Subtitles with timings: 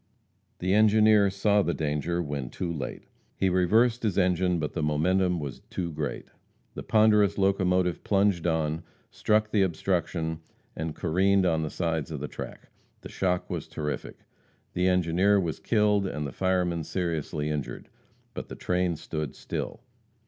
[0.57, 3.03] The engineer saw the danger when too late.
[3.35, 6.25] He reversed his engine, but the momentum was too great.
[6.73, 10.39] The ponderous locomotive plunged on, struck the obstruction,
[10.75, 12.71] and careened on the side of the track.
[13.01, 14.17] The shock was terrific.
[14.73, 17.87] The engineer was killed and the fireman seriously injured.
[18.33, 19.81] But the train stood still.